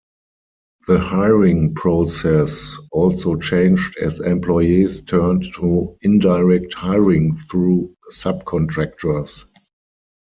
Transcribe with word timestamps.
The 0.87 0.97
hiring 0.97 1.75
process 1.75 2.75
also 2.91 3.35
changed 3.35 3.97
as 3.99 4.19
employers 4.19 5.03
turned 5.03 5.53
to 5.57 5.95
indirect 6.01 6.73
hiring 6.73 7.37
through 7.51 7.95
subcontractors. 8.11 9.45